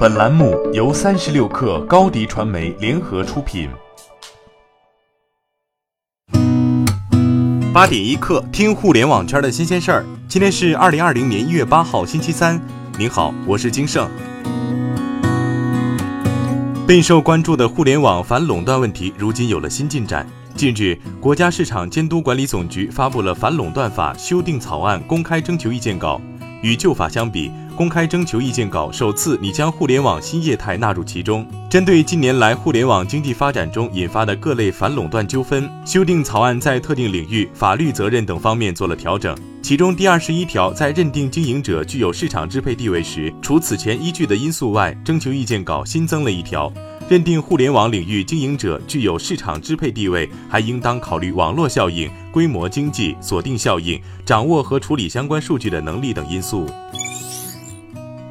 [0.00, 3.68] 本栏目由三十六氪高低传媒联合出品。
[7.70, 10.06] 八点一刻，听互联网圈的新鲜事儿。
[10.26, 12.58] 今天是二零二零年一月八号，星期三。
[12.96, 14.08] 您好，我是金盛。
[16.86, 20.26] 备受关注的互联网反垄断问题，如今有了新进展。
[20.54, 26.18] 近日，国家市场监督管理总局发布了反垄断法修订草案公开征求意见稿。
[26.62, 27.50] 与旧法相比，
[27.80, 31.46] 公开征求意见稿首次拟将互联网新业态纳入其中。
[31.70, 39.34] 针对近年来互联网经济发展中引发的各类反垄断纠纷，修订草案在特定领域、法律责任等方面做了调整。
[39.62, 46.70] 其中第二十一条在认定经营者具有市场支配地位时，除此前依据的因素外，征求意见稿新增了一条。
[47.08, 56.66] 认定互联网领域经营者具有市场支配地位，还应当考虑网络效应、规模经济、锁定效应、掌握和处理相关数据的能力等因素。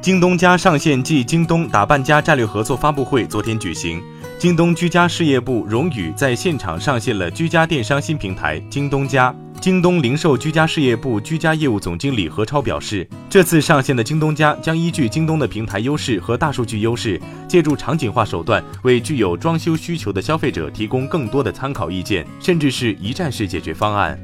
[0.02, 4.02] 京东家上线暨京东打扮家战略合作发布会昨天举行，
[4.38, 9.34] 京东居家事业部荣宇在现场上线了居家电商新平台京东家。
[9.60, 24.18] 京东零售居家事业部居家业务总经理何超表示，这次上线的京东家将依据京东的平台优势和大数据优势，借助场景化手段，为具有装修需求的消费者提供更多的参考意见，甚至是一站式解决方案。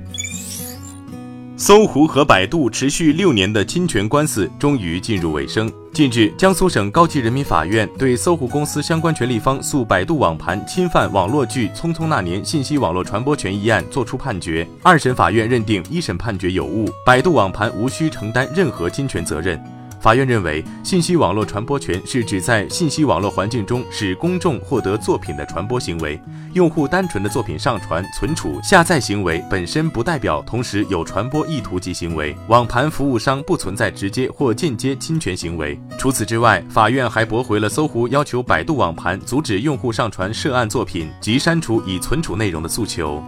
[1.59, 5.73] 搜狐和百度持续六年的侵权官司终于进入尾声。
[5.91, 14.69] 近日，江苏省高级人民法院对搜狐公司相关权利方诉百度网盘侵犯网络剧《匆匆那年》信息网络传播权一案作出判决。
[14.83, 19.59] 二审法院认定一审判决有误，百度网盘无需承担任何侵权责任。
[20.01, 26.21] 法院认为，信息网络传播权是指在信息网络环境中使公众获得作品的传播行为。
[26.55, 32.37] 用户单纯的作品上传、存储、下载行为本身不代表同时有传播意图及行为。
[32.49, 35.79] 网盘服务商不存在直接或间接侵权行为。
[35.99, 43.23] 除此之外，法院还驳回了搜狐要求百度网盘阻止用户上传涉案作品及删除已存储内容的诉求。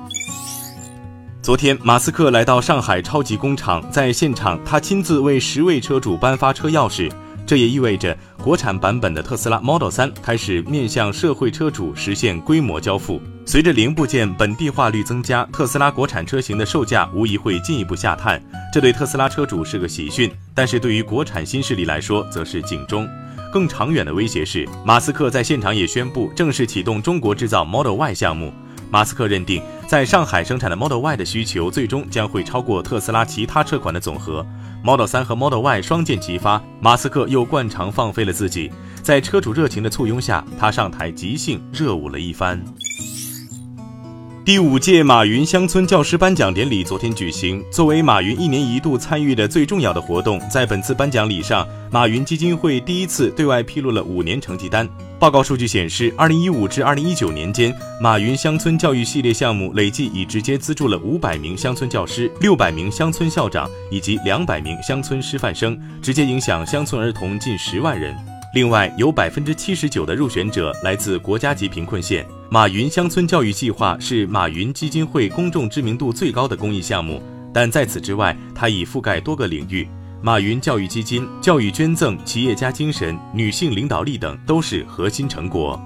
[1.49, 7.11] 昨天，马斯克来到上海超级工厂，在现场，他亲自为十位车主颁发车钥匙。
[7.47, 13.19] 这也意味着国产版本的特斯拉 Model 3开始面向社会车主实现规模交付。
[13.47, 18.39] 随着零部件本地化率增加，特斯拉国产车型的售价无疑会进一步下探。
[18.71, 23.09] 这对特斯拉车主是个喜讯，但是对于国产新势力来说，则是警钟。
[23.51, 28.53] 更长远的威胁是，马斯克在现场也宣布正式启动中国制造 Model Y 项目。
[28.91, 34.45] 马斯克认定，在上海生产的 Model Y 的需求最终将会超过特斯拉其他车款的总和。
[34.83, 38.71] Model 3和 Model Y 双剑齐发，马斯克又惯常放飞了自己。
[39.03, 42.63] 在车主热情的簇拥下，他上台即兴热舞了一番。
[44.49, 47.63] 第五届马云乡村教师颁奖典礼昨天举行。
[47.71, 54.89] 作为马云一年一度参与的最重要的活动，在本次颁奖礼上，马云基金会第一次对外披露了五年成绩单。
[55.19, 68.17] 报告数据显示，二零一五至二零一九年间，马云乡村教育系列项目累计已直接资助了五百名乡村教师、六百名乡村校长以及两百名乡村师范生，直接影响乡村儿童近十万人。
[68.59, 72.27] 另外，有百分之七十九的入选者来自国家级贫困县。
[72.51, 77.23] 马云乡村教育计划是马云基金会公众知名度最高的公益项目，
[77.55, 79.87] 但在此之外，它已覆盖多个领域。
[80.21, 85.81] 马云教育基金、教育捐赠、企业家精神、女性领导力等都是核心成果。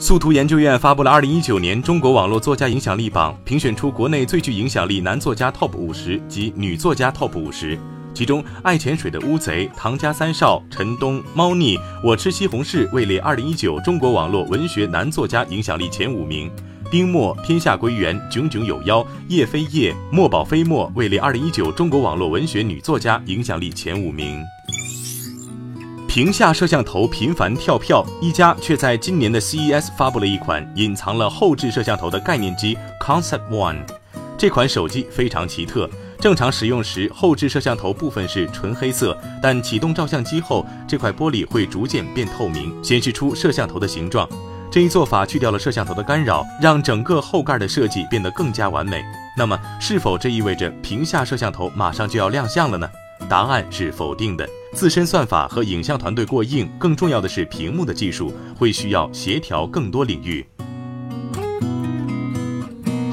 [0.00, 7.78] 速图研究院发布了二零一九年中国网络作家影响力榜，评选出国内最具影响力男作家 TOP 五十及女作家 TOP 五十。
[8.14, 16.48] 其中，爱潜水的乌贼、唐家三少、陈东、猫腻、我吃西红柿位列二零一九中国网络文学男作家影响力前五名。
[16.90, 24.40] 丁墨、天下归元、炯炯有妖、叶飞叶、墨宝飞墨位列二零一九中国网络文学女作家影响力前五名。
[26.06, 33.78] 屏下摄像头频繁跳票，一加却在今年的 CES 发布了一款隐藏了后置摄像头的概念机 Concept One。
[34.38, 35.90] 这款手机非常奇特。
[36.24, 44.26] 正常使用时，后置摄像头部分是纯黑色，但启动照相机后，这块玻璃会逐渐变透明，显示出摄像头的形状。
[44.70, 49.04] 这一做法去掉了摄像头的干扰，让整个后盖的设计变得更加完美。
[49.36, 52.88] 那么，是否这意味着屏下摄像头马上就要亮相了呢？
[53.28, 54.48] 答案是否定的。
[54.72, 60.42] 自身算法和影像团队过硬，更重要的是屏幕的技术会需要协调更多领域。